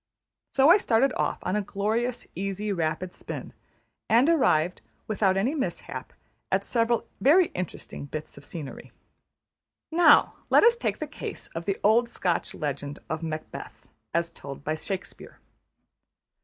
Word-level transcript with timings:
So 0.51 0.69
I 0.71 0.79
started 0.79 1.13
off 1.15 1.37
on 1.43 1.55
a 1.55 1.61
glorious, 1.61 2.25
easy, 2.33 2.73
rapid 2.73 3.13
spin; 3.13 3.53
and 4.09 4.27
arrived, 4.29 4.81
without 5.05 5.37
any 5.37 5.53
mishap, 5.53 6.11
at 6.51 6.63
several 6.65 7.07
very 7.19 7.49
interesting 7.49 8.05
bits 8.07 8.35
of 8.35 8.43
scenery. 8.43 8.91
Now 9.91 10.33
let 10.49 10.63
us 10.63 10.75
take 10.75 10.97
the 10.97 11.05
case 11.05 11.49
of 11.53 11.65
the 11.65 11.77
old 11.83 12.09
Scotch 12.09 12.55
legend 12.55 12.97
of 13.11 13.21
Macbeth, 13.21 13.87
as 14.11 14.31
told 14.31 14.63
by 14.63 14.73
Shakespeare. 14.73 15.39